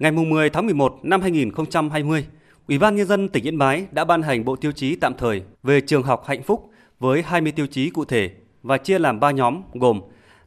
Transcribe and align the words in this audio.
Ngày 0.00 0.12
10 0.12 0.50
tháng 0.50 0.66
11 0.66 0.98
năm 1.02 1.20
2020, 1.20 2.26
Ủy 2.68 2.78
ban 2.78 2.96
Nhân 2.96 3.06
dân 3.06 3.28
tỉnh 3.28 3.44
Yên 3.44 3.58
Bái 3.58 3.86
đã 3.92 4.04
ban 4.04 4.22
hành 4.22 4.44
bộ 4.44 4.56
tiêu 4.56 4.72
chí 4.72 4.96
tạm 4.96 5.14
thời 5.18 5.42
về 5.62 5.80
trường 5.80 6.02
học 6.02 6.24
hạnh 6.26 6.42
phúc 6.42 6.70
với 6.98 7.22
20 7.22 7.52
tiêu 7.52 7.66
chí 7.66 7.90
cụ 7.90 8.04
thể 8.04 8.30
và 8.62 8.78
chia 8.78 8.98
làm 8.98 9.20
3 9.20 9.30
nhóm 9.30 9.62
gồm 9.72 10.00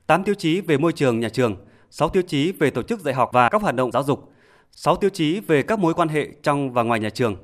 8 0.08 0.24
tiêu 0.24 0.36
chí 0.36 0.62
về 0.62 0.78
môi 0.78 0.94
trường 0.94 1.20
nhà 1.20 1.30
trường, 1.30 1.56
6 1.90 2.10
tiêu 2.10 2.24
chí 2.28 2.52
về 2.52 2.70
tổ 2.70 2.84
chức 2.84 3.00
dạy 3.00 3.14
học 3.14 3.30
và 3.34 3.50
các 3.50 3.62
hoạt 3.62 3.76
động 3.76 3.92
giáo 3.92 4.04
dục, 4.04 4.32
6 4.72 4.96
tiêu 4.96 5.10
chí 5.10 5.40
về 5.40 5.64
các 5.64 5.80
mối 5.80 5.94
quan 5.94 6.08
hệ 6.08 6.28
trong 6.44 6.74
và 6.74 6.84
ngoài 6.84 7.00
nhà 7.00 7.10
trường. 7.10 7.36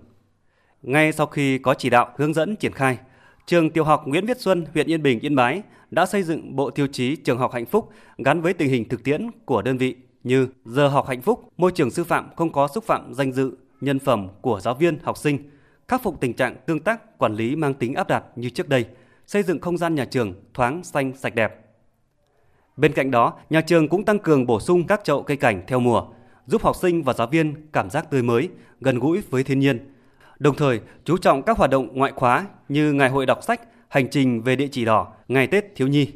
Ngay 0.81 1.11
sau 1.11 1.27
khi 1.27 1.57
có 1.57 1.73
chỉ 1.73 1.89
đạo 1.89 2.13
hướng 2.17 2.33
dẫn 2.33 2.55
triển 2.55 2.73
khai, 2.73 2.97
trường 3.45 3.69
tiểu 3.69 3.83
học 3.83 4.07
Nguyễn 4.07 4.25
Viết 4.25 4.41
Xuân, 4.41 4.65
huyện 4.73 4.87
Yên 4.87 5.03
Bình, 5.03 5.19
Yên 5.19 5.35
Bái 5.35 5.61
đã 5.91 6.05
xây 6.05 6.23
dựng 6.23 6.55
bộ 6.55 6.69
tiêu 6.69 6.87
chí 6.87 7.15
trường 7.15 7.37
học 7.37 7.53
hạnh 7.53 7.65
phúc 7.65 7.89
gắn 8.17 8.41
với 8.41 8.53
tình 8.53 8.69
hình 8.69 8.89
thực 8.89 9.03
tiễn 9.03 9.29
của 9.45 9.61
đơn 9.61 9.77
vị 9.77 9.95
như 10.23 10.47
giờ 10.65 10.87
học 10.87 11.07
hạnh 11.07 11.21
phúc, 11.21 11.49
môi 11.57 11.71
trường 11.71 11.91
sư 11.91 12.03
phạm 12.03 12.29
không 12.35 12.51
có 12.51 12.67
xúc 12.67 12.83
phạm 12.83 13.13
danh 13.13 13.33
dự, 13.33 13.57
nhân 13.81 13.99
phẩm 13.99 14.27
của 14.41 14.59
giáo 14.59 14.73
viên, 14.73 14.99
học 15.03 15.17
sinh, 15.17 15.49
khắc 15.87 16.03
phục 16.03 16.19
tình 16.19 16.33
trạng 16.33 16.55
tương 16.65 16.79
tác 16.79 17.17
quản 17.17 17.35
lý 17.35 17.55
mang 17.55 17.73
tính 17.73 17.93
áp 17.93 18.07
đặt 18.07 18.23
như 18.35 18.49
trước 18.49 18.69
đây, 18.69 18.85
xây 19.27 19.43
dựng 19.43 19.59
không 19.59 19.77
gian 19.77 19.95
nhà 19.95 20.05
trường 20.05 20.33
thoáng, 20.53 20.83
xanh, 20.83 21.13
sạch 21.17 21.35
đẹp. 21.35 21.65
Bên 22.77 22.93
cạnh 22.93 23.11
đó, 23.11 23.33
nhà 23.49 23.61
trường 23.61 23.87
cũng 23.87 24.05
tăng 24.05 24.19
cường 24.19 24.45
bổ 24.45 24.59
sung 24.59 24.87
các 24.87 25.03
chậu 25.03 25.23
cây 25.23 25.37
cảnh 25.37 25.63
theo 25.67 25.79
mùa, 25.79 26.07
giúp 26.45 26.63
học 26.63 26.75
sinh 26.75 27.03
và 27.03 27.13
giáo 27.13 27.27
viên 27.27 27.67
cảm 27.71 27.89
giác 27.89 28.09
tươi 28.09 28.23
mới, 28.23 28.49
gần 28.81 28.99
gũi 28.99 29.21
với 29.29 29.43
thiên 29.43 29.59
nhiên. 29.59 29.93
Đồng 30.39 30.55
thời, 30.55 30.81
chú 31.05 31.17
trọng 31.17 31.43
các 31.43 31.57
hoạt 31.57 31.69
động 31.69 31.89
ngoại 31.93 32.11
khóa 32.15 32.45
như 32.69 32.93
ngày 32.93 33.09
hội 33.09 33.25
đọc 33.25 33.43
sách, 33.43 33.61
hành 33.87 34.09
trình 34.09 34.41
về 34.41 34.55
địa 34.55 34.67
chỉ 34.71 34.85
đỏ, 34.85 35.13
ngày 35.27 35.47
Tết 35.47 35.75
thiếu 35.75 35.87
nhi. 35.87 36.11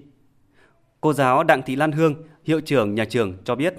Cô 1.02 1.14
giáo 1.14 1.44
Đặng 1.44 1.62
Thị 1.62 1.76
Lan 1.76 1.92
Hương, 1.92 2.16
hiệu 2.44 2.62
trưởng 2.62 2.96
nhà 2.96 3.06
trường 3.06 3.38
cho 3.44 3.56
biết 3.56 3.74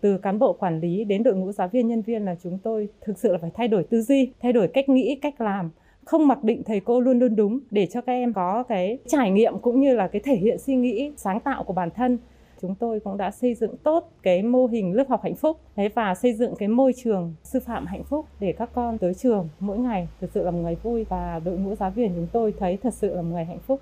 từ 0.00 0.18
cán 0.18 0.38
bộ 0.38 0.52
quản 0.52 0.80
lý 0.80 1.04
đến 1.04 1.22
đội 1.22 1.34
ngũ 1.34 1.52
giáo 1.52 1.68
viên 1.68 1.88
nhân 1.88 2.02
viên 2.02 2.24
là 2.24 2.36
chúng 2.42 2.58
tôi 2.58 2.88
thực 3.00 3.18
sự 3.18 3.32
là 3.32 3.38
phải 3.38 3.50
thay 3.54 3.68
đổi 3.68 3.84
tư 3.84 4.02
duy 4.02 4.32
thay 4.42 4.52
đổi 4.52 4.68
cách 4.68 4.88
nghĩ 4.88 5.18
cách 5.22 5.40
làm. 5.40 5.70
Không 6.04 6.28
mặc 6.28 6.44
định 6.44 6.62
thầy 6.66 6.80
cô 6.80 7.00
luôn 7.00 7.18
luôn 7.18 7.36
đúng 7.36 7.60
để 7.70 7.86
cho 7.86 8.00
các 8.00 8.12
em 8.12 8.32
có 8.32 8.62
cái 8.62 8.98
trải 9.06 9.30
nghiệm 9.30 9.58
cũng 9.58 9.80
như 9.80 9.94
là 9.96 10.08
cái 10.08 10.22
thể 10.24 10.36
hiện 10.36 10.58
suy 10.58 10.74
nghĩ 10.74 11.12
sáng 11.16 11.40
tạo 11.40 11.64
của 11.64 11.72
bản 11.72 11.90
thân. 11.90 12.18
Chúng 12.62 12.74
tôi 12.74 13.00
cũng 13.00 13.16
đã 13.16 13.30
xây 13.30 13.54
dựng 13.54 13.76
tốt 13.76 14.12
cái 14.22 14.42
mô 14.42 14.66
hình 14.66 14.92
lớp 14.92 15.04
học 15.08 15.20
hạnh 15.22 15.34
phúc 15.34 15.60
thế 15.76 15.88
và 15.88 16.14
xây 16.14 16.32
dựng 16.32 16.54
cái 16.58 16.68
môi 16.68 16.92
trường 16.96 17.34
sư 17.42 17.60
phạm 17.60 17.86
hạnh 17.86 18.04
phúc 18.04 18.26
để 18.40 18.52
các 18.52 18.70
con 18.74 18.98
tới 18.98 19.14
trường 19.14 19.48
mỗi 19.60 19.78
ngày. 19.78 20.08
Thực 20.20 20.30
sự 20.34 20.44
là 20.44 20.50
một 20.50 20.60
ngày 20.62 20.76
vui 20.82 21.04
và 21.04 21.40
đội 21.44 21.58
ngũ 21.58 21.74
giáo 21.74 21.90
viên 21.90 22.12
chúng 22.14 22.26
tôi 22.32 22.54
thấy 22.58 22.78
thật 22.82 22.94
sự 22.94 23.14
là 23.14 23.22
một 23.22 23.34
ngày 23.34 23.44
hạnh 23.44 23.58
phúc. 23.66 23.80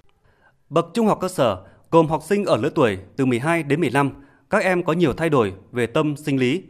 Bậc 0.70 0.90
trung 0.94 1.06
học 1.06 1.18
cơ 1.20 1.28
sở 1.28 1.64
gồm 1.90 2.06
học 2.06 2.22
sinh 2.22 2.44
ở 2.44 2.56
lứa 2.56 2.70
tuổi 2.74 2.98
từ 3.16 3.26
12 3.26 3.62
đến 3.62 3.80
15, 3.80 4.10
các 4.50 4.62
em 4.62 4.82
có 4.82 4.92
nhiều 4.92 5.12
thay 5.12 5.28
đổi 5.28 5.52
về 5.72 5.86
tâm 5.86 6.16
sinh 6.16 6.38
lý, 6.38 6.62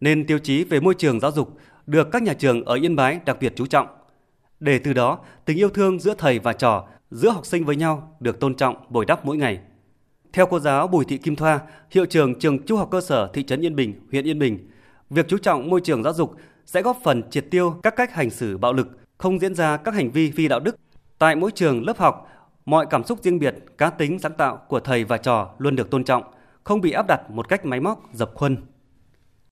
nên 0.00 0.26
tiêu 0.26 0.38
chí 0.38 0.64
về 0.64 0.80
môi 0.80 0.94
trường 0.94 1.20
giáo 1.20 1.32
dục 1.32 1.56
được 1.86 2.08
các 2.12 2.22
nhà 2.22 2.34
trường 2.34 2.64
ở 2.64 2.74
Yên 2.74 2.96
Bái 2.96 3.20
đặc 3.24 3.36
biệt 3.40 3.52
chú 3.56 3.66
trọng. 3.66 3.86
Để 4.60 4.78
từ 4.78 4.92
đó, 4.92 5.18
tình 5.44 5.58
yêu 5.58 5.68
thương 5.68 6.00
giữa 6.00 6.14
thầy 6.18 6.38
và 6.38 6.52
trò, 6.52 6.88
giữa 7.10 7.30
học 7.30 7.46
sinh 7.46 7.64
với 7.64 7.76
nhau 7.76 8.16
được 8.20 8.40
tôn 8.40 8.54
trọng, 8.54 8.76
bồi 8.88 9.04
đắp 9.04 9.24
mỗi 9.26 9.36
ngày. 9.36 9.60
Theo 10.32 10.46
cô 10.46 10.58
giáo 10.58 10.88
Bùi 10.88 11.04
Thị 11.04 11.18
Kim 11.18 11.36
Thoa, 11.36 11.60
hiệu 11.90 12.06
trưởng 12.06 12.38
trường 12.38 12.62
Trung 12.62 12.78
học 12.78 12.88
cơ 12.90 13.00
sở 13.00 13.30
thị 13.32 13.42
trấn 13.42 13.64
Yên 13.64 13.76
Bình, 13.76 13.94
huyện 14.10 14.24
Yên 14.24 14.38
Bình, 14.38 14.70
việc 15.10 15.28
chú 15.28 15.38
trọng 15.38 15.70
môi 15.70 15.80
trường 15.80 16.02
giáo 16.02 16.12
dục 16.12 16.34
sẽ 16.66 16.82
góp 16.82 16.98
phần 17.04 17.22
triệt 17.30 17.46
tiêu 17.50 17.74
các 17.82 17.96
cách 17.96 18.14
hành 18.14 18.30
xử 18.30 18.58
bạo 18.58 18.72
lực, 18.72 18.88
không 19.18 19.38
diễn 19.38 19.54
ra 19.54 19.76
các 19.76 19.94
hành 19.94 20.10
vi 20.10 20.30
phi 20.30 20.48
đạo 20.48 20.60
đức. 20.60 20.76
Tại 21.18 21.36
mỗi 21.36 21.50
trường 21.50 21.84
lớp 21.84 21.98
học, 21.98 22.28
mọi 22.64 22.86
cảm 22.90 23.04
xúc 23.04 23.18
riêng 23.22 23.38
biệt, 23.38 23.54
cá 23.78 23.90
tính 23.90 24.18
sáng 24.18 24.32
tạo 24.32 24.56
của 24.68 24.80
thầy 24.80 25.04
và 25.04 25.16
trò 25.16 25.50
luôn 25.58 25.76
được 25.76 25.90
tôn 25.90 26.04
trọng, 26.04 26.22
không 26.66 26.80
bị 26.80 26.92
áp 26.92 27.06
đặt 27.08 27.30
một 27.30 27.48
cách 27.48 27.64
máy 27.64 27.80
móc, 27.80 28.02
dập 28.12 28.30
khuôn. 28.34 28.56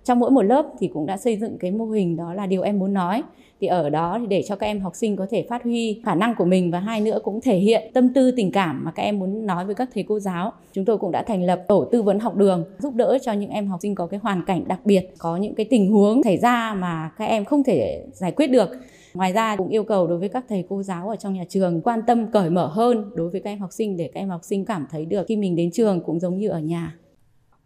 Trong 0.05 0.19
mỗi 0.19 0.31
một 0.31 0.43
lớp 0.43 0.67
thì 0.79 0.89
cũng 0.89 1.07
đã 1.07 1.17
xây 1.17 1.37
dựng 1.37 1.59
cái 1.59 1.71
mô 1.71 1.85
hình 1.85 2.17
đó 2.17 2.35
là 2.35 2.47
điều 2.47 2.63
em 2.63 2.79
muốn 2.79 2.93
nói 2.93 3.23
thì 3.61 3.67
ở 3.67 3.91
đó 3.91 4.19
thì 4.21 4.27
để 4.27 4.43
cho 4.43 4.57
các 4.57 4.67
em 4.67 4.81
học 4.81 4.97
sinh 4.97 5.17
có 5.17 5.27
thể 5.31 5.47
phát 5.49 5.63
huy 5.63 6.03
khả 6.05 6.15
năng 6.15 6.35
của 6.35 6.45
mình 6.45 6.71
và 6.71 6.81
hai 6.81 7.01
nữa 7.01 7.19
cũng 7.25 7.41
thể 7.41 7.57
hiện 7.57 7.91
tâm 7.95 8.15
tư 8.15 8.31
tình 8.31 8.53
cảm 8.53 8.85
mà 8.85 8.91
các 8.91 9.03
em 9.03 9.19
muốn 9.19 9.47
nói 9.47 9.65
với 9.65 9.75
các 9.75 9.89
thầy 9.95 10.03
cô 10.09 10.21
giáo. 10.21 10.53
Chúng 10.73 10.85
tôi 10.85 10.99
cũng 10.99 11.13
đã 11.13 11.23
thành 11.23 11.43
lập 11.43 11.65
tổ 11.69 11.85
tư 11.93 12.03
vấn 12.03 12.19
học 12.19 12.37
đường 12.37 12.65
giúp 12.79 12.95
đỡ 12.95 13.19
cho 13.23 13.33
những 13.33 13.51
em 13.51 13.69
học 13.69 13.81
sinh 13.83 13.95
có 13.95 14.07
cái 14.07 14.21
hoàn 14.23 14.45
cảnh 14.45 14.69
đặc 14.69 14.81
biệt, 14.85 15.11
có 15.19 15.37
những 15.37 15.55
cái 15.55 15.67
tình 15.71 15.93
huống 15.93 16.23
xảy 16.23 16.37
ra 16.37 16.75
mà 16.75 17.11
các 17.19 17.25
em 17.25 17.45
không 17.45 17.65
thể 17.65 18.07
giải 18.13 18.33
quyết 18.33 18.47
được. 18.47 18.69
Ngoài 19.15 19.33
ra 19.33 19.57
cũng 19.57 19.69
yêu 19.69 19.85
cầu 19.85 20.07
đối 20.07 20.19
với 20.19 20.29
các 20.29 20.45
thầy 20.49 20.65
cô 20.69 20.83
giáo 20.83 21.09
ở 21.09 21.17
trong 21.17 21.35
nhà 21.35 21.45
trường 21.49 21.81
quan 21.81 22.01
tâm 22.07 22.31
cởi 22.33 22.51
mở 22.51 22.67
hơn 22.67 23.11
đối 23.15 23.31
với 23.31 23.41
các 23.41 23.51
em 23.51 23.59
học 23.59 23.73
sinh 23.73 23.97
để 23.97 24.11
các 24.15 24.21
em 24.21 24.29
học 24.29 24.41
sinh 24.45 24.65
cảm 24.65 24.87
thấy 24.91 25.05
được 25.05 25.25
khi 25.29 25.37
mình 25.37 25.57
đến 25.57 25.71
trường 25.71 26.01
cũng 26.01 26.21
giống 26.21 26.39
như 26.39 26.49
ở 26.49 26.59
nhà. 26.59 26.95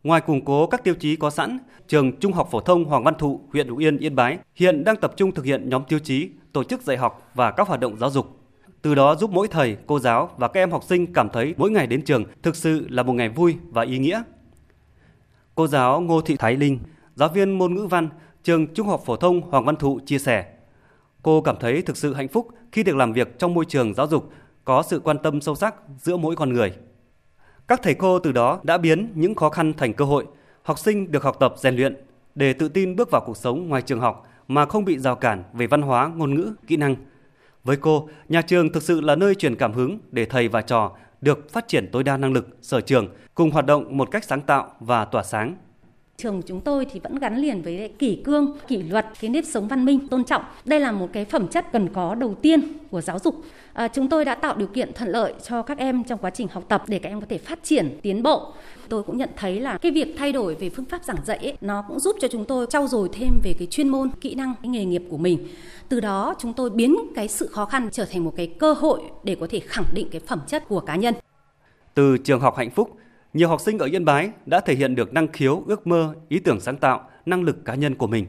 Ngoài 0.03 0.20
củng 0.20 0.44
cố 0.44 0.66
các 0.66 0.84
tiêu 0.84 0.94
chí 0.94 1.16
có 1.16 1.31
sẵn, 1.31 1.59
trường 1.88 2.19
Trung 2.20 2.32
học 2.32 2.48
phổ 2.50 2.60
thông 2.60 2.84
Hoàng 2.84 3.04
Văn 3.04 3.14
Thụ, 3.19 3.41
huyện 3.53 3.69
Lục 3.69 3.78
Yên, 3.78 3.98
Yên 3.98 4.14
Bái 4.14 4.38
hiện 4.54 4.84
đang 4.84 4.97
tập 4.97 5.12
trung 5.16 5.32
thực 5.32 5.44
hiện 5.44 5.69
nhóm 5.69 5.82
tiêu 5.88 5.98
chí, 5.98 6.31
tổ 6.53 6.64
chức 6.64 6.82
dạy 6.82 6.97
học 6.97 7.31
và 7.34 7.50
các 7.50 7.69
hoạt 7.69 7.81
động 7.81 7.97
giáo 7.98 8.10
dục. 8.10 8.38
Từ 8.82 8.94
đó 8.94 9.14
giúp 9.14 9.31
mỗi 9.31 9.48
thầy, 9.48 9.76
cô 9.87 9.98
giáo 9.98 10.31
và 10.37 10.48
các 10.48 10.60
em 10.60 10.70
học 10.70 10.84
sinh 10.84 11.12
cảm 11.12 11.28
thấy 11.28 11.54
mỗi 11.56 11.70
ngày 11.70 11.87
đến 11.87 12.03
trường 12.03 12.25
thực 12.42 12.56
sự 12.56 12.87
là 12.88 13.03
một 13.03 13.12
ngày 13.12 13.28
vui 13.28 13.56
và 13.70 13.82
ý 13.82 13.98
nghĩa. 13.98 14.22
Cô 15.54 15.66
giáo 15.66 16.00
Ngô 16.00 16.20
Thị 16.20 16.37
Thái 16.37 16.56
Linh, 16.56 16.78
giáo 17.14 17.28
viên 17.28 17.58
môn 17.58 17.75
ngữ 17.75 17.87
văn, 17.87 18.08
trường 18.44 18.75
Trung 18.75 18.87
học 18.87 19.03
phổ 19.06 19.16
thông 19.16 19.41
Hoàng 19.41 19.64
Văn 19.64 19.76
Thụ 19.76 20.00
chia 20.06 20.19
sẻ, 20.19 20.47
cô 21.22 21.41
cảm 21.41 21.56
thấy 21.60 21.82
thực 21.82 21.97
sự 21.97 22.14
hạnh 22.14 22.28
phúc 22.28 22.48
khi 22.72 22.82
được 22.82 22.97
làm 22.97 23.12
việc 23.12 23.38
trong 23.38 23.54
môi 23.54 23.64
trường 23.64 23.94
giáo 23.94 24.06
dục 24.06 24.32
có 24.64 24.82
sự 24.82 25.00
quan 25.04 25.19
tâm 25.19 25.41
sâu 25.41 25.54
sắc 25.54 25.75
giữa 25.98 26.16
mỗi 26.16 26.37
con 26.37 26.53
người. 26.53 26.72
Các 27.68 27.82
thầy 27.82 27.94
cô 27.94 28.18
từ 28.18 28.32
đó 28.32 28.60
đã 28.62 28.78
biến 28.78 29.12
những 29.14 29.34
khó 29.34 29.48
khăn 29.48 29.72
thành 29.72 29.92
cơ 29.92 30.04
hội, 30.04 30.26
học 30.62 30.78
sinh 30.78 31.12
được 31.12 31.22
học 31.22 31.36
tập 31.40 31.54
rèn 31.56 31.76
luyện 31.76 31.96
để 32.34 32.52
tự 32.52 32.68
tin 32.68 32.96
bước 32.96 33.10
vào 33.10 33.22
cuộc 33.26 33.36
sống 33.36 33.68
ngoài 33.68 33.82
trường 33.82 34.00
học 34.00 34.26
mà 34.48 34.66
không 34.66 34.84
bị 34.84 34.98
rào 34.98 35.16
cản 35.16 35.44
về 35.52 35.66
văn 35.66 35.82
hóa, 35.82 36.10
ngôn 36.16 36.34
ngữ, 36.34 36.52
kỹ 36.66 36.76
năng. 36.76 36.96
Với 37.64 37.76
cô, 37.76 38.08
nhà 38.28 38.42
trường 38.42 38.72
thực 38.72 38.82
sự 38.82 39.00
là 39.00 39.14
nơi 39.14 39.34
truyền 39.34 39.56
cảm 39.56 39.72
hứng 39.72 39.98
để 40.10 40.24
thầy 40.24 40.48
và 40.48 40.62
trò 40.62 40.92
được 41.20 41.52
phát 41.52 41.68
triển 41.68 41.88
tối 41.92 42.04
đa 42.04 42.16
năng 42.16 42.32
lực, 42.32 42.48
sở 42.62 42.80
trường, 42.80 43.08
cùng 43.34 43.50
hoạt 43.50 43.66
động 43.66 43.96
một 43.96 44.10
cách 44.10 44.24
sáng 44.24 44.40
tạo 44.40 44.72
và 44.80 45.04
tỏa 45.04 45.22
sáng. 45.22 45.56
Trường 46.22 46.42
chúng 46.42 46.60
tôi 46.60 46.84
thì 46.84 47.00
vẫn 47.00 47.18
gắn 47.18 47.38
liền 47.38 47.62
với 47.62 47.90
kỷ 47.98 48.16
cương, 48.24 48.56
kỷ 48.68 48.82
luật, 48.82 49.06
cái 49.20 49.30
nếp 49.30 49.44
sống 49.44 49.68
văn 49.68 49.84
minh, 49.84 50.08
tôn 50.08 50.24
trọng. 50.24 50.42
Đây 50.64 50.80
là 50.80 50.92
một 50.92 51.08
cái 51.12 51.24
phẩm 51.24 51.48
chất 51.48 51.72
cần 51.72 51.88
có 51.88 52.14
đầu 52.14 52.34
tiên 52.34 52.60
của 52.90 53.00
giáo 53.00 53.18
dục. 53.18 53.42
À, 53.72 53.88
chúng 53.88 54.08
tôi 54.08 54.24
đã 54.24 54.34
tạo 54.34 54.56
điều 54.56 54.68
kiện 54.68 54.92
thuận 54.92 55.10
lợi 55.10 55.34
cho 55.48 55.62
các 55.62 55.78
em 55.78 56.04
trong 56.04 56.18
quá 56.18 56.30
trình 56.30 56.48
học 56.48 56.64
tập 56.68 56.84
để 56.86 56.98
các 56.98 57.08
em 57.08 57.20
có 57.20 57.26
thể 57.28 57.38
phát 57.38 57.58
triển, 57.62 57.98
tiến 58.02 58.22
bộ. 58.22 58.52
Tôi 58.88 59.02
cũng 59.02 59.18
nhận 59.18 59.28
thấy 59.36 59.60
là 59.60 59.78
cái 59.78 59.92
việc 59.92 60.14
thay 60.18 60.32
đổi 60.32 60.54
về 60.54 60.70
phương 60.70 60.84
pháp 60.84 61.04
giảng 61.04 61.24
dạy 61.24 61.38
ấy, 61.38 61.56
nó 61.60 61.84
cũng 61.88 62.00
giúp 62.00 62.16
cho 62.20 62.28
chúng 62.28 62.44
tôi 62.44 62.66
trau 62.70 62.88
dồi 62.88 63.08
thêm 63.12 63.40
về 63.42 63.54
cái 63.58 63.66
chuyên 63.66 63.88
môn, 63.88 64.10
kỹ 64.20 64.34
năng, 64.34 64.54
cái 64.62 64.68
nghề 64.68 64.84
nghiệp 64.84 65.02
của 65.10 65.18
mình. 65.18 65.48
Từ 65.88 66.00
đó 66.00 66.34
chúng 66.38 66.52
tôi 66.52 66.70
biến 66.70 66.96
cái 67.14 67.28
sự 67.28 67.46
khó 67.46 67.64
khăn 67.64 67.88
trở 67.92 68.04
thành 68.04 68.24
một 68.24 68.32
cái 68.36 68.46
cơ 68.46 68.72
hội 68.72 69.00
để 69.24 69.36
có 69.40 69.46
thể 69.50 69.60
khẳng 69.60 69.86
định 69.92 70.08
cái 70.10 70.20
phẩm 70.26 70.40
chất 70.46 70.68
của 70.68 70.80
cá 70.80 70.96
nhân. 70.96 71.14
Từ 71.94 72.18
trường 72.18 72.40
học 72.40 72.56
hạnh 72.56 72.70
phúc, 72.70 72.96
nhiều 73.38 73.49
học 73.49 73.60
sinh 73.60 73.78
ở 73.78 73.87
Yên 73.87 74.04
Bái 74.04 74.31
đã 74.47 74.60
thể 74.60 74.75
hiện 74.75 74.94
được 74.94 75.12
năng 75.12 75.28
khiếu, 75.28 75.62
ước 75.66 75.87
mơ, 75.87 76.15
ý 76.28 76.38
tưởng 76.38 76.60
sáng 76.60 76.76
tạo, 76.76 77.09
năng 77.26 77.43
lực 77.43 77.65
cá 77.65 77.75
nhân 77.75 77.94
của 77.94 78.06
mình. 78.06 78.26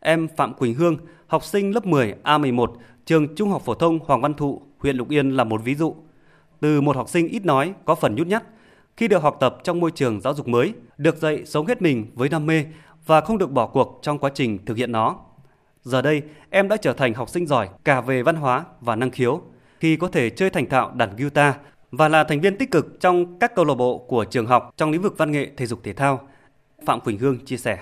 Em 0.00 0.28
Phạm 0.36 0.54
Quỳnh 0.54 0.74
Hương, 0.74 0.96
học 1.26 1.44
sinh 1.44 1.74
lớp 1.74 1.86
10 1.86 2.14
A11, 2.24 2.74
trường 3.04 3.34
Trung 3.34 3.50
học 3.50 3.62
phổ 3.64 3.74
thông 3.74 3.98
Hoàng 3.98 4.20
Văn 4.20 4.34
Thụ, 4.34 4.62
huyện 4.78 4.96
Lục 4.96 5.10
Yên 5.10 5.30
là 5.30 5.44
một 5.44 5.60
ví 5.64 5.74
dụ. 5.74 5.94
Từ 6.60 6.80
một 6.80 6.96
học 6.96 7.08
sinh 7.08 7.28
ít 7.28 7.44
nói, 7.44 7.74
có 7.84 7.94
phần 7.94 8.14
nhút 8.14 8.26
nhát, 8.26 8.42
khi 8.96 9.08
được 9.08 9.22
học 9.22 9.36
tập 9.40 9.58
trong 9.64 9.80
môi 9.80 9.90
trường 9.90 10.20
giáo 10.20 10.34
dục 10.34 10.48
mới, 10.48 10.72
được 10.98 11.16
dạy 11.16 11.44
sống 11.44 11.66
hết 11.66 11.82
mình 11.82 12.06
với 12.14 12.28
đam 12.28 12.46
mê 12.46 12.64
và 13.06 13.20
không 13.20 13.38
được 13.38 13.50
bỏ 13.50 13.66
cuộc 13.66 13.98
trong 14.02 14.18
quá 14.18 14.30
trình 14.34 14.64
thực 14.66 14.76
hiện 14.76 14.92
nó. 14.92 15.16
Giờ 15.82 16.02
đây, 16.02 16.22
em 16.50 16.68
đã 16.68 16.76
trở 16.76 16.92
thành 16.92 17.14
học 17.14 17.28
sinh 17.28 17.46
giỏi 17.46 17.68
cả 17.84 18.00
về 18.00 18.22
văn 18.22 18.36
hóa 18.36 18.64
và 18.80 18.96
năng 18.96 19.10
khiếu, 19.10 19.42
khi 19.80 19.96
có 19.96 20.08
thể 20.08 20.30
chơi 20.30 20.50
thành 20.50 20.66
thạo 20.68 20.92
đàn 20.94 21.16
guitar 21.16 21.54
và 21.90 22.08
là 22.08 22.24
thành 22.24 22.40
viên 22.40 22.56
tích 22.56 22.70
cực 22.70 23.00
trong 23.00 23.38
các 23.38 23.54
câu 23.54 23.64
lạc 23.64 23.74
bộ 23.74 23.98
của 23.98 24.24
trường 24.24 24.46
học 24.46 24.74
trong 24.76 24.90
lĩnh 24.90 25.02
vực 25.02 25.18
văn 25.18 25.32
nghệ 25.32 25.50
thể 25.56 25.66
dục 25.66 25.80
thể 25.82 25.92
thao. 25.92 26.28
Phạm 26.86 27.00
Quỳnh 27.00 27.18
Hương 27.18 27.38
chia 27.44 27.56
sẻ. 27.56 27.78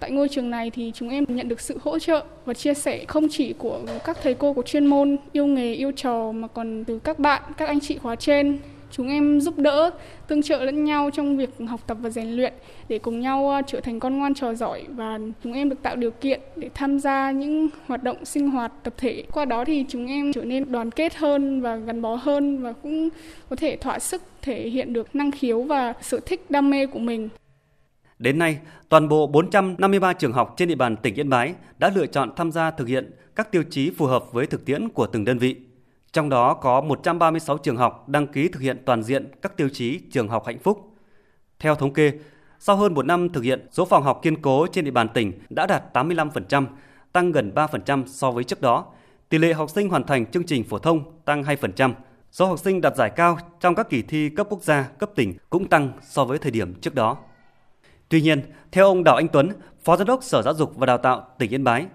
Tại 0.00 0.10
ngôi 0.10 0.28
trường 0.28 0.50
này 0.50 0.70
thì 0.70 0.92
chúng 0.94 1.08
em 1.08 1.24
nhận 1.28 1.48
được 1.48 1.60
sự 1.60 1.78
hỗ 1.82 1.98
trợ 1.98 2.24
và 2.44 2.54
chia 2.54 2.74
sẻ 2.74 3.04
không 3.08 3.26
chỉ 3.30 3.52
của 3.52 3.80
các 4.04 4.18
thầy 4.22 4.34
cô 4.34 4.52
của 4.52 4.62
chuyên 4.62 4.86
môn 4.86 5.16
yêu 5.32 5.46
nghề 5.46 5.74
yêu 5.74 5.92
trò 5.96 6.32
mà 6.32 6.48
còn 6.48 6.84
từ 6.84 6.98
các 6.98 7.18
bạn, 7.18 7.42
các 7.56 7.68
anh 7.68 7.80
chị 7.80 7.98
khóa 7.98 8.16
trên 8.16 8.58
Chúng 8.90 9.08
em 9.08 9.40
giúp 9.40 9.58
đỡ, 9.58 9.90
tương 10.28 10.42
trợ 10.42 10.64
lẫn 10.64 10.84
nhau 10.84 11.10
trong 11.12 11.36
việc 11.36 11.50
học 11.68 11.80
tập 11.86 11.98
và 12.00 12.10
rèn 12.10 12.28
luyện 12.28 12.52
để 12.88 12.98
cùng 12.98 13.20
nhau 13.20 13.50
ờ, 13.50 13.62
trở 13.66 13.80
thành 13.80 14.00
con 14.00 14.18
ngoan 14.18 14.34
trò 14.34 14.54
giỏi 14.54 14.84
và 14.88 15.18
chúng 15.44 15.52
em 15.52 15.68
được 15.68 15.82
tạo 15.82 15.96
điều 15.96 16.10
kiện 16.10 16.40
để 16.56 16.70
tham 16.74 16.98
gia 16.98 17.30
những 17.30 17.68
hoạt 17.86 18.02
động 18.02 18.24
sinh 18.24 18.50
hoạt 18.50 18.72
tập 18.82 18.94
thể. 18.96 19.24
Qua 19.32 19.44
đó 19.44 19.64
thì 19.64 19.84
chúng 19.88 20.06
em 20.06 20.32
trở 20.32 20.44
nên 20.44 20.72
đoàn 20.72 20.90
kết 20.90 21.16
hơn 21.16 21.60
và 21.60 21.76
gắn 21.76 22.02
bó 22.02 22.14
hơn 22.14 22.62
và 22.62 22.72
cũng 22.72 23.08
có 23.48 23.56
thể 23.56 23.76
thỏa 23.76 23.98
sức 23.98 24.22
thể 24.42 24.68
hiện 24.68 24.92
được 24.92 25.16
năng 25.16 25.30
khiếu 25.30 25.62
và 25.62 25.94
sở 26.02 26.20
thích 26.26 26.50
đam 26.50 26.70
mê 26.70 26.86
của 26.86 26.98
mình. 26.98 27.28
Đến 28.18 28.38
nay, 28.38 28.58
toàn 28.88 29.08
bộ 29.08 29.26
453 29.26 30.12
trường 30.12 30.32
học 30.32 30.54
trên 30.56 30.68
địa 30.68 30.74
bàn 30.74 30.96
tỉnh 30.96 31.14
Yên 31.14 31.28
Bái 31.28 31.54
đã 31.78 31.92
lựa 31.94 32.06
chọn 32.06 32.30
tham 32.36 32.52
gia 32.52 32.70
thực 32.70 32.88
hiện 32.88 33.10
các 33.34 33.52
tiêu 33.52 33.62
chí 33.70 33.90
phù 33.90 34.06
hợp 34.06 34.32
với 34.32 34.46
thực 34.46 34.64
tiễn 34.64 34.88
của 34.88 35.06
từng 35.06 35.24
đơn 35.24 35.38
vị. 35.38 35.56
Trong 36.16 36.28
đó 36.28 36.54
có 36.54 36.80
136 36.80 37.58
trường 37.58 37.76
học 37.76 38.08
đăng 38.08 38.26
ký 38.26 38.48
thực 38.48 38.62
hiện 38.62 38.82
toàn 38.86 39.02
diện 39.02 39.30
các 39.42 39.56
tiêu 39.56 39.68
chí 39.72 40.00
trường 40.10 40.28
học 40.28 40.46
hạnh 40.46 40.58
phúc. 40.58 40.90
Theo 41.58 41.74
thống 41.74 41.92
kê, 41.92 42.12
Sau 42.58 42.76
hơn 42.76 42.94
một 42.94 43.06
năm 43.06 43.28
thực 43.28 43.44
hiện, 43.44 43.66
số 43.72 43.84
phòng 43.84 44.02
học 44.02 44.20
kiên 44.22 44.42
cố 44.42 44.66
trên 44.72 44.84
địa 44.84 44.90
bàn 44.90 45.08
tỉnh 45.14 45.32
đã 45.50 45.66
đạt 45.66 45.96
85%, 45.96 46.66
tăng 47.12 47.32
gần 47.32 47.52
3% 47.54 48.06
so 48.06 48.30
với 48.30 48.44
trước 48.44 48.60
đó. 48.60 48.86
Tỷ 49.28 49.38
lệ 49.38 49.52
học 49.52 49.70
sinh 49.70 49.88
hoàn 49.88 50.04
thành 50.04 50.26
chương 50.26 50.46
trình 50.46 50.64
phổ 50.64 50.78
thông 50.78 51.20
tăng 51.24 51.42
2%. 51.42 51.92
Số 52.30 52.46
học 52.46 52.58
sinh 52.58 52.80
đạt 52.80 52.96
giải 52.96 53.10
cao 53.10 53.38
trong 53.60 53.74
các 53.74 53.90
kỳ 53.90 54.02
thi 54.02 54.28
cấp 54.28 54.46
quốc 54.50 54.62
gia, 54.62 54.82
cấp 54.82 55.10
tỉnh 55.14 55.34
cũng 55.50 55.68
tăng 55.68 55.92
so 56.02 56.24
với 56.24 56.38
thời 56.38 56.50
điểm 56.50 56.74
trước 56.74 56.94
đó. 56.94 57.16
Tuy 58.08 58.20
nhiên, 58.20 58.40
theo 58.72 58.86
ông 58.86 59.04
Đào 59.04 59.16
Anh 59.16 59.28
Tuấn, 59.28 59.48
Phó 59.84 59.96
Giám 59.96 60.06
đốc 60.06 60.24
Sở 60.24 60.42
Giáo 60.42 60.54
dục 60.54 60.76
và 60.76 60.86
Đào 60.86 60.98
tạo 60.98 61.28
tỉnh 61.38 61.50
Yên 61.50 61.64
Bái, 61.64 61.86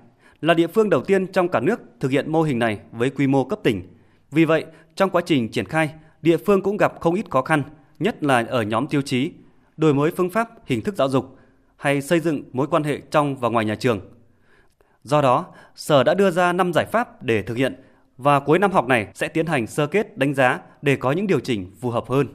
là 0.42 0.54
địa 0.54 0.68
phương 0.68 0.90
đầu 0.90 1.02
tiên 1.02 1.28
trong 1.28 1.48
cả 1.48 1.60
nước 1.60 1.82
thực 2.00 2.12
hiện 2.12 2.32
mô 2.32 2.42
hình 2.42 2.60
này 2.60 2.80
với 2.92 3.10
quy 3.10 3.28
mô 3.28 3.44
cấp 3.44 3.60
tỉnh. 3.64 3.84
Vì 4.32 4.46
vậy, 4.46 4.66
trong 4.96 5.10
quá 5.10 5.22
trình 5.26 5.52
triển 5.52 5.66
khai, 5.66 5.94
địa 6.22 6.38
phương 6.38 6.62
cũng 6.62 6.78
gặp 6.78 6.94
không 7.00 7.16
ít 7.16 7.30
khó 7.30 7.42
khăn, 7.42 7.64
nhất 8.00 8.24
là 8.24 8.46
ở 8.50 8.62
nhóm 8.62 8.88
tiêu 8.88 9.02
chí, 9.02 9.32
đổi 9.78 9.94
mới 9.94 10.12
phương 10.12 10.30
pháp, 10.30 10.50
hình 10.66 10.82
thức 10.82 10.96
giáo 10.96 11.10
dục 11.10 11.26
hay 11.76 12.02
xây 12.02 12.20
dựng 12.20 12.44
mối 12.54 12.68
quan 12.68 12.84
hệ 12.84 13.02
trong 13.12 13.36
và 13.36 13.50
ngoài 13.50 13.66
nhà 13.66 13.76
trường. 13.76 14.00
Do 15.04 15.22
đó, 15.22 15.46
Sở 15.76 16.04
đã 16.04 16.14
đưa 16.14 16.32
ra 16.32 16.54
5 16.54 16.72
giải 16.74 16.86
pháp 16.86 17.24
để 17.24 17.42
thực 17.42 17.58
hiện 17.58 17.76
và 18.18 18.40
cuối 18.40 18.60
năm 18.60 18.72
học 18.72 18.88
này 18.88 19.08
sẽ 19.14 19.28
tiến 19.28 19.46
hành 19.46 19.68
sơ 19.68 19.88
kết 19.88 20.18
đánh 20.18 20.34
giá 20.34 20.62
để 20.82 20.96
có 20.96 21.12
những 21.12 21.28
điều 21.28 21.40
chỉnh 21.40 21.72
phù 21.80 21.90
hợp 21.90 22.04
hơn. 22.08 22.28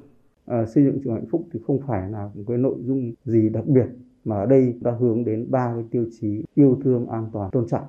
À, 0.47 0.67
xây 0.75 0.85
dựng 0.85 1.01
trường 1.05 1.15
hạnh 1.15 1.27
phúc 1.31 1.49
thì 1.53 1.61
không 1.67 1.81
phải 1.87 2.11
là 2.11 2.31
một 2.35 2.43
cái 2.49 2.57
nội 2.59 2.77
dung 2.81 3.13
gì 3.25 3.49
đặc 3.49 3.67
biệt 3.67 3.87
mà 4.25 4.37
ở 4.37 4.47
đây 4.47 4.75
ta 4.85 4.91
hướng 4.91 5.25
đến 5.25 5.47
ba 5.51 5.73
cái 5.75 5.85
tiêu 5.91 6.07
chí 6.21 6.45
yêu 6.55 6.81
thương, 6.85 7.07
an 7.09 7.31
toàn, 7.33 7.51
tôn 7.51 7.67
trọng. 7.69 7.85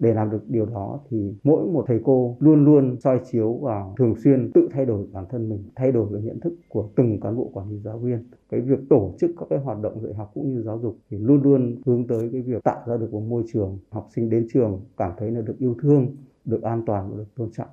Để 0.00 0.14
làm 0.14 0.30
được 0.30 0.40
điều 0.48 0.66
đó 0.66 1.00
thì 1.10 1.34
mỗi 1.44 1.66
một 1.66 1.84
thầy 1.88 2.00
cô 2.04 2.36
luôn 2.40 2.64
luôn 2.64 2.96
soi 3.00 3.20
chiếu 3.30 3.58
và 3.62 3.84
thường 3.98 4.14
xuyên 4.24 4.50
tự 4.54 4.68
thay 4.72 4.86
đổi 4.86 5.06
bản 5.12 5.24
thân 5.30 5.48
mình, 5.48 5.64
thay 5.76 5.92
đổi 5.92 6.06
cái 6.12 6.22
nhận 6.22 6.40
thức 6.40 6.54
của 6.68 6.88
từng 6.96 7.20
cán 7.20 7.36
bộ 7.36 7.50
quản 7.52 7.70
lý 7.70 7.78
giáo 7.78 7.98
viên. 7.98 8.24
Cái 8.50 8.60
việc 8.60 8.78
tổ 8.90 9.14
chức 9.20 9.30
các 9.38 9.46
cái 9.50 9.58
hoạt 9.58 9.78
động 9.82 10.00
dạy 10.02 10.14
học 10.14 10.30
cũng 10.34 10.54
như 10.54 10.62
giáo 10.62 10.78
dục 10.78 10.98
thì 11.10 11.18
luôn 11.18 11.42
luôn 11.42 11.82
hướng 11.86 12.06
tới 12.06 12.28
cái 12.32 12.42
việc 12.42 12.64
tạo 12.64 12.82
ra 12.86 12.96
được 12.96 13.12
một 13.12 13.22
môi 13.28 13.42
trường 13.52 13.78
học 13.90 14.08
sinh 14.14 14.30
đến 14.30 14.46
trường 14.52 14.80
cảm 14.96 15.12
thấy 15.18 15.30
là 15.30 15.40
được 15.40 15.58
yêu 15.58 15.76
thương, 15.82 16.06
được 16.44 16.62
an 16.62 16.82
toàn 16.86 17.10
và 17.10 17.16
được 17.16 17.34
tôn 17.36 17.50
trọng. 17.52 17.68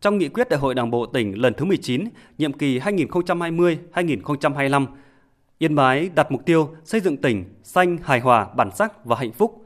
Trong 0.00 0.18
nghị 0.18 0.28
quyết 0.28 0.48
Đại 0.48 0.60
hội 0.60 0.74
Đảng 0.74 0.90
bộ 0.90 1.06
tỉnh 1.06 1.38
lần 1.38 1.54
thứ 1.56 1.64
19, 1.64 2.04
nhiệm 2.38 2.52
kỳ 2.52 2.78
2020-2025, 2.78 4.86
Yên 5.58 5.74
Bái 5.74 6.10
đặt 6.14 6.32
mục 6.32 6.40
tiêu 6.46 6.68
xây 6.84 7.00
dựng 7.00 7.16
tỉnh 7.16 7.44
xanh, 7.62 7.96
hài 8.02 8.20
hòa, 8.20 8.48
bản 8.56 8.70
sắc 8.74 9.04
và 9.04 9.16
hạnh 9.16 9.32
phúc. 9.32 9.59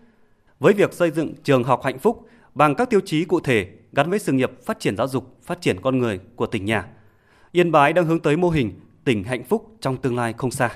Với 0.58 0.72
việc 0.72 0.92
xây 0.92 1.10
dựng 1.10 1.34
trường 1.44 1.64
học 1.64 1.80
hạnh 1.84 1.98
phúc 1.98 2.28
bằng 2.54 2.74
các 2.74 2.90
tiêu 2.90 3.00
chí 3.04 3.24
cụ 3.24 3.40
thể 3.40 3.68
gắn 3.92 4.10
với 4.10 4.18
sự 4.18 4.32
nghiệp 4.32 4.50
phát 4.64 4.80
triển 4.80 4.96
giáo 4.96 5.08
dục, 5.08 5.38
phát 5.42 5.60
triển 5.60 5.80
con 5.80 5.98
người 5.98 6.20
của 6.36 6.46
tỉnh 6.46 6.64
nhà, 6.64 6.86
Yên 7.52 7.72
Bái 7.72 7.92
đang 7.92 8.06
hướng 8.06 8.20
tới 8.20 8.36
mô 8.36 8.50
hình 8.50 8.80
tỉnh 9.04 9.24
hạnh 9.24 9.44
phúc 9.44 9.76
trong 9.80 9.96
tương 9.96 10.16
lai 10.16 10.34
không 10.36 10.50
xa. 10.50 10.70